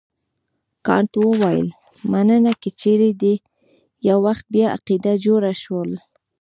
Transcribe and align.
کانت 0.85 1.11
وویل 1.19 1.67
مننه 2.11 2.53
که 2.61 2.69
چیرې 2.79 3.11
دې 3.21 3.33
یو 4.07 4.17
وخت 4.27 4.45
بیا 4.53 4.67
عقیده 4.75 5.13
جوړه 5.25 5.51
شول. 5.63 5.91